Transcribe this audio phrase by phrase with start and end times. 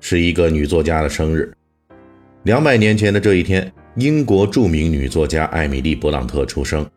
[0.00, 1.52] 是一个女作家的生日。
[2.44, 6.88] 两百年前的这一天，英国著名女作家艾米丽·勃朗特出生。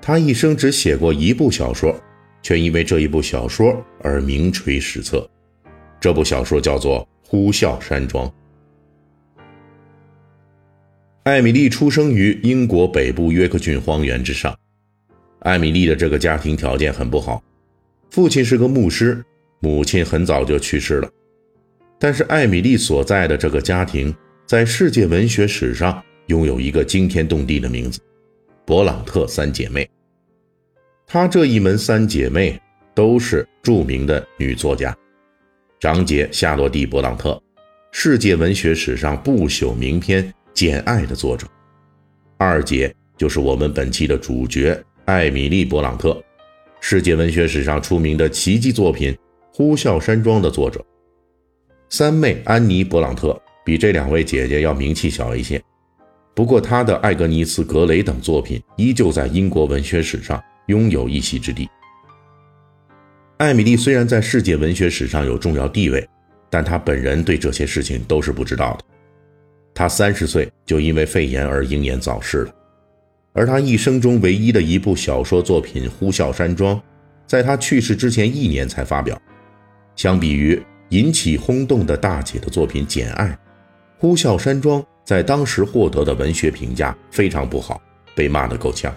[0.00, 1.94] 她一生只写过一部小说，
[2.42, 5.28] 却因为这一部小说而名垂史册。
[6.00, 8.26] 这部小说叫做《呼啸山庄》。
[11.22, 14.52] 艾米丽出生于英国北部约克郡荒原之上。
[15.40, 17.40] 艾米丽的这个家庭条件很不好，
[18.10, 19.24] 父亲是个牧师。
[19.60, 21.08] 母亲很早就去世了，
[22.02, 24.12] 但是艾米丽所在的这个家庭
[24.44, 28.00] 在世界文学史上拥有一个惊天动地的名字——
[28.66, 29.88] 勃朗特三姐妹。
[31.06, 32.60] 她这一门三姐妹
[32.92, 34.92] 都是著名的女作家。
[35.78, 37.40] 长姐夏洛蒂·勃朗特，
[37.92, 41.46] 世界文学史上不朽名篇《简爱》的作者；
[42.36, 46.20] 二姐就是我们本期的主角艾米丽·勃朗特，
[46.80, 49.12] 世界文学史上出名的奇迹作品。
[49.54, 50.84] 《呼啸山庄》的作者
[51.92, 55.62] 三妹安妮·勃朗特比这两位姐姐要名气小一些，
[56.34, 61.68] 不过她的《艾格尼斯·格雷》等作品依旧在英国文学史上拥有一席之地。
[63.36, 66.08] 艾米丽虽然在世界文学史上有重要地位，
[66.48, 68.84] 但她本人对这些事情都是不知道的。
[69.74, 72.54] 她三十岁就因为肺炎而英年早逝了，
[73.34, 76.74] 而她一生中唯一的一部小说作品《呼啸山庄》，
[77.26, 79.20] 在她去世之前一年才发表。
[79.94, 80.58] 相比于
[80.92, 83.24] 引起轰动的大姐的作品《简爱》，
[83.96, 87.80] 《呼啸山庄》在当时获得的文学评价非常不好，
[88.14, 88.94] 被骂得够呛。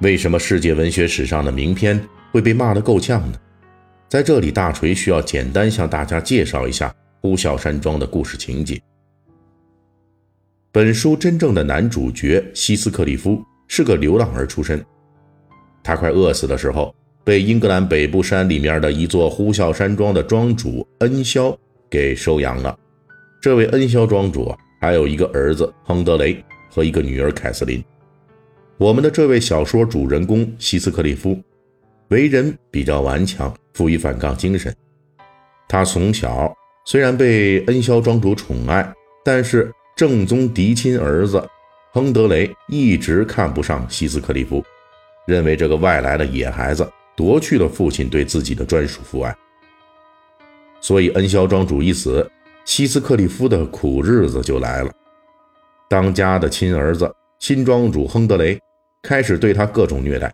[0.00, 3.38] 为什么世界文学史上的名篇会被骂得够呛呢？
[4.08, 6.88] 在这里，大锤需要简单向大家介绍一下
[7.20, 8.80] 《呼啸山庄》的故事情节。
[10.72, 14.84] 本书真正的男主角希斯克里夫是个流浪儿出身，
[15.80, 16.92] 他快饿死的时候。
[17.24, 21.56] 被英格兰北部山里面的一座呼啸山庄的庄主恩肖
[21.88, 22.76] 给收养了。
[23.40, 27.82] 这位恩肖庄主，还有一个儿子亨德雷和一个女儿凯瑟琳。
[28.78, 31.38] 我们的这位小说主人公希斯克利夫，
[32.08, 34.74] 为人比较顽强，富于反抗精神。
[35.68, 36.52] 他从小
[36.86, 38.92] 虽然被恩肖庄主宠爱，
[39.24, 41.46] 但是正宗嫡亲儿子
[41.92, 44.64] 亨德雷一直看不上希斯克利夫，
[45.26, 46.90] 认为这个外来的野孩子。
[47.20, 49.36] 夺去了父亲对自己的专属父爱，
[50.80, 52.26] 所以恩肖庄主一死，
[52.64, 54.90] 希斯克利夫的苦日子就来了。
[55.86, 58.58] 当家的亲儿子新庄主亨德雷
[59.02, 60.32] 开始对他各种虐待。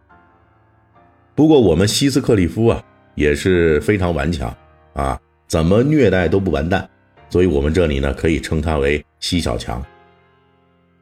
[1.34, 2.80] 不过我们希斯克利夫啊
[3.16, 4.56] 也是非常顽强
[4.92, 6.88] 啊，怎么虐待都不完蛋，
[7.28, 9.84] 所以我们这里呢可以称他为西小强。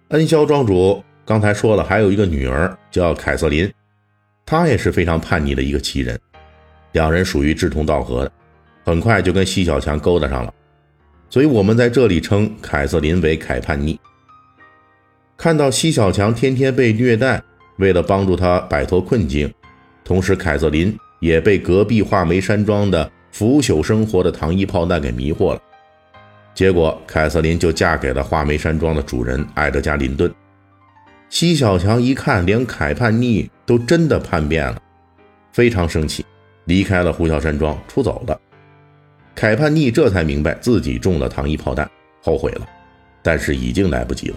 [0.09, 3.71] 恩肖庄主刚才说了，还有一个女儿叫凯瑟琳。
[4.47, 6.19] 他也是非常叛逆的一个奇人，
[6.93, 8.33] 两人属于志同道合的，
[8.85, 10.53] 很快就跟西小强勾搭上了，
[11.31, 13.99] 所以我们在这里称凯瑟琳为凯叛逆。
[15.37, 17.43] 看到西小强天天被虐待，
[17.79, 19.53] 为了帮助他摆脱困境，
[20.05, 25.61] 同时凯瑟琳也被隔壁画眉山庄的腐朽生活的糖衣炮弹给迷惑了，
[26.55, 30.33] 结果凯瑟琳就嫁给了画眉山庄的主人埃德加·林顿。
[31.29, 34.81] 西小强一看，连凯叛逆都真的叛变了，
[35.53, 36.25] 非常生气，
[36.67, 38.41] 离开了呼啸山庄，出走了。
[39.35, 41.91] 凯叛逆这才明白自己中了糖衣炮弹，
[42.23, 42.69] 后悔了，
[43.21, 44.37] 但是已经来不及了。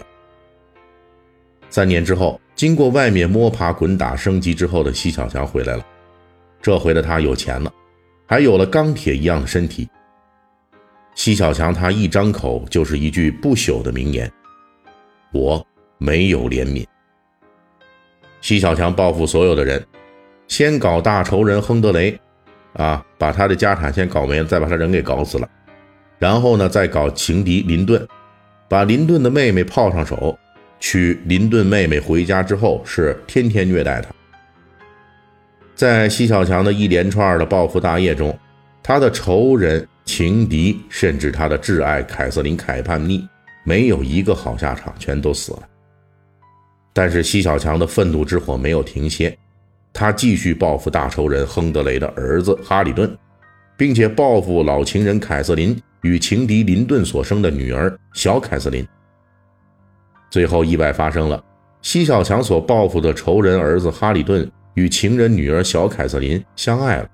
[1.70, 5.86] 三年之后，经过外面摸爬滚打升级之后的西小强回来了，
[6.60, 7.72] 这回的他有钱了，
[8.26, 9.88] 还有了钢铁一样的身体。
[11.14, 14.28] 西小强他一张口就是一句不朽的名言
[15.32, 15.64] ：“我。”
[15.98, 16.86] 没有怜悯，
[18.40, 19.84] 西小强报复所有的人，
[20.46, 22.18] 先搞大仇人亨德雷，
[22.74, 25.48] 啊，把他的家产先搞没了，再把他人给搞死了，
[26.18, 28.06] 然后呢，再搞情敌林顿，
[28.68, 30.38] 把林顿的妹妹泡上手，
[30.78, 34.08] 娶林顿妹妹回家之后是天天虐待他。
[35.74, 38.36] 在西小强的一连串的报复大业中，
[38.82, 43.26] 他的仇人、情敌，甚至他的挚爱凯瑟琳·凯叛逆，
[43.64, 45.62] 没有一个好下场，全都死了。
[46.98, 49.38] 但是西小强的愤怒之火没有停歇，
[49.92, 53.16] 他继续报复大仇人亨德雷的儿子哈里顿，
[53.76, 58.84] 并且报复老情人凯瑟琳与情敌林顿所生的女儿小凯瑟琳。
[60.28, 61.40] 最后意外发生了，
[61.82, 67.08] 西小强所报复的仇人儿子哈里顿与情人女儿小凯瑟琳相爱了。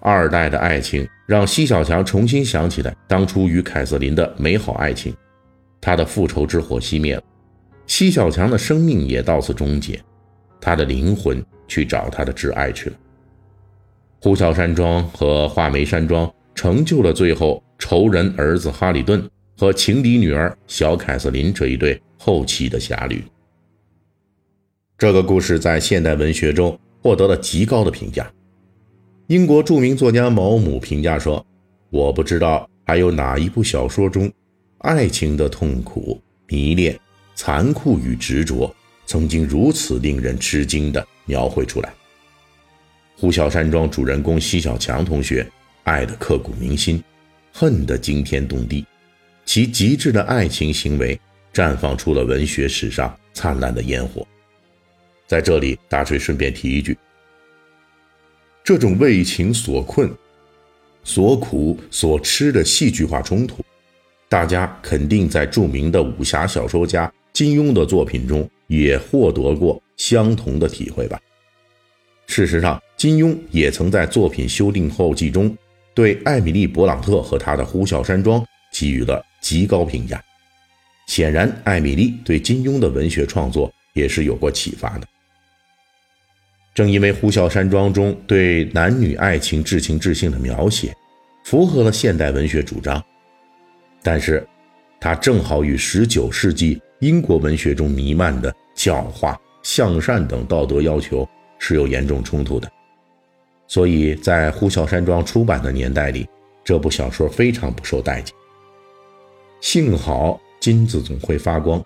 [0.00, 5.14] 二代的爱情让西小强重新想起来当初与凯瑟琳的美好爱情，
[5.80, 7.22] 他的复仇之火熄灭了，
[7.90, 10.00] 奚小强的生命也到此终结，
[10.60, 12.96] 他的灵魂去找他的挚爱去了。
[14.20, 19.28] 呼啸山庄和画眉山庄成就了最后仇人儿子哈里顿
[19.58, 23.24] 和情敌女儿小凯瑟琳这一对后期的侠侣。
[24.96, 28.30] 这个故事在现代文学中获得了极高的评价。
[29.26, 31.44] 英国著名作家毛姆评价说
[31.90, 34.30] ：“我不知道还有哪一部小说中，
[34.78, 36.96] 爱情的痛苦、迷恋、
[37.42, 38.70] 残酷与执着，
[39.06, 41.90] 曾经如此令人吃惊地描绘出来。”
[43.16, 45.50] 呼啸山庄主人公奚小强同学，
[45.84, 47.02] 爱得刻骨铭心，
[47.50, 48.84] 恨得惊天动地，
[49.46, 51.18] 其极致的爱情行为
[51.50, 54.26] 绽放出了文学史上灿烂的烟火。
[55.26, 56.94] 在这里，大锤顺便提一句。
[58.62, 60.12] 这种为情所困、
[61.04, 63.64] 所苦所吃的戏剧化冲突，
[64.28, 67.10] 大家肯定在著名的武侠小说家
[67.40, 71.18] 金庸的作品中也获得过相同的体会吧。
[72.26, 75.56] 事实上，金庸也曾在作品修订后记中
[75.94, 80.22] 对艾米丽·勃朗特和他的《呼啸山庄》给予了极高评价。
[81.06, 85.08] 显然，艾米丽对金庸的文学创作也是有过启发的。
[86.74, 90.94] 正因为《呼啸山庄》中对男女爱情至情至性的描写，
[91.46, 93.02] 符合了现代文学主张，
[94.02, 94.46] 但是，
[95.00, 102.70] 它正好与19世纪英国文学中弥漫的教化、向善等道德要求是有严重冲突的。
[103.66, 106.28] 所以在《呼啸山庄》出版的年代里，
[106.64, 108.34] 这部小说非常不受待见。
[109.60, 111.84] 幸好金子总会发光，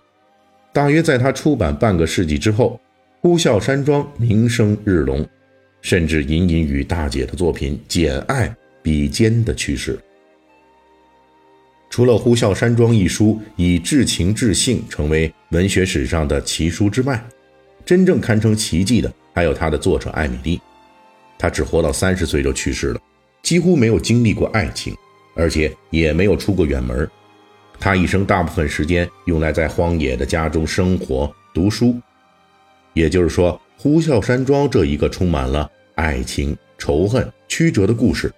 [0.71, 2.79] 大约在他出版半个世纪之后。
[3.21, 5.27] 呼啸山庄名声日隆，
[5.81, 8.47] 甚至隐隐与大姐的作品《简爱》
[8.83, 9.97] 比肩的趋势。
[11.95, 17.25] 除了《呼啸山庄》一书以至情至性成为文学史上的奇书之外，
[17.85, 20.61] 真正堪称奇迹的还有它的作者艾米丽。
[21.39, 22.99] 她只活到三十岁就去世了，
[23.43, 24.93] 几乎没有经历过爱情，
[25.37, 27.09] 而且也没有出过远门。
[27.79, 31.95] 她一生大部分时间用来在荒野的家中生活、读书。
[32.91, 38.29] 也就是说，呼啸山庄这一个充满了爱情、仇恨、曲折的故事，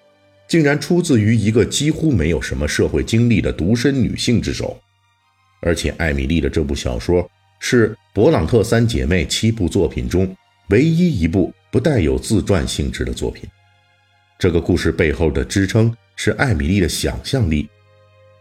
[0.48, 4.80] 竟然出自于一个几乎没有什么社会经历的独身女性之手。
[5.62, 7.30] 而且，艾米丽的这部小说
[7.60, 10.36] 是勃朗特三姐妹七部作品中
[10.70, 13.50] 唯一一部不带有自传性质的作品。
[14.40, 17.68] 这个故事背后的支撑是艾米丽的想象力，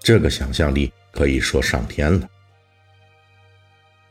[0.00, 2.28] 这个想象力可以说上天了。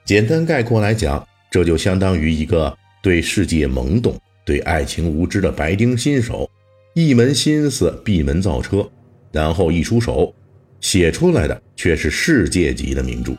[0.03, 1.25] 简单概括来讲。
[1.51, 6.49] 这就相当于一个对世界懵懂、对爱情无知的白丁新手，
[6.97, 8.89] 一门心思闭门造车，
[9.29, 10.33] 然后一出手，
[10.79, 13.33] 写出来的却是世界级的名著。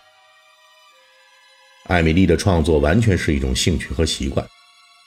[1.85, 4.47] 艾米丽的创作完全是一种兴趣和习惯，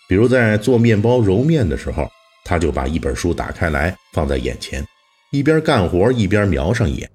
[0.07, 2.09] 比如在做面包揉面的时候，
[2.43, 4.83] 她就把一本书打开来放在眼前，
[5.31, 7.07] 一边干活一边瞄上一眼。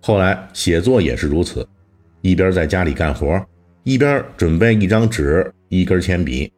[0.00, 1.64] 后来写作也是如此，
[2.22, 3.40] 一边在家里干活。
[3.84, 6.52] 一边准备一张纸、一根铅笔，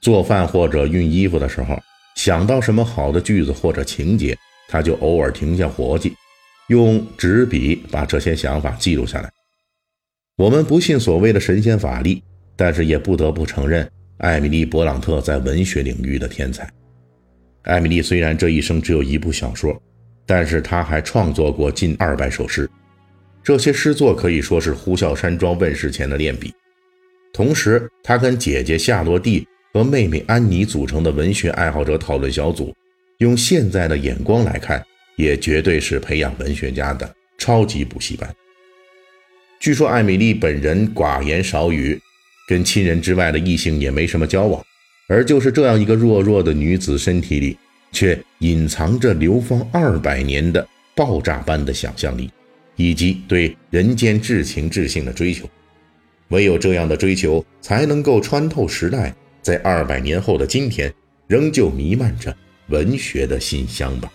[0.00, 1.78] 做饭或者熨衣服的时候，
[2.22, 4.38] 想到什么好的句子或者情节，
[4.68, 6.14] 他就偶尔停下活计，
[6.68, 9.28] 用纸笔把这些想法记录下来。
[10.36, 12.22] 我们不信所谓的神仙法力，
[12.54, 16.70] 但是也不得不承认艾米丽·勃朗特在文学领域的天才。
[17.62, 19.76] 艾米丽虽然这一生只有一部小说，
[20.24, 22.70] 但是她还创作过近二百首诗，
[23.42, 26.54] 这些诗作可以说是《呼啸山庄》问世前的练笔。
[27.32, 32.74] 同时，他跟姐姐夏洛蒂和妹妹安妮组成的文学爱好者讨论小组，
[33.18, 34.84] 用现在的眼光来看，
[35.16, 38.28] 也绝对是培养文学家的超级补习班。
[39.58, 41.98] 据说艾米丽本人寡言少语，
[42.46, 44.62] 跟亲人之外的异性也没什么交往，
[45.08, 47.56] 而就是这样一个弱弱的女子身体里，
[47.92, 52.30] 却隐藏着流芳二百年的爆炸般的想象力，
[52.76, 55.48] 以及对人间至情至性的追求。
[56.28, 60.92] 唯有这样的追求，才能够穿透时代，在二百年后的今天，
[61.26, 62.34] 仍旧弥漫着
[62.68, 64.10] 文学的馨香吧。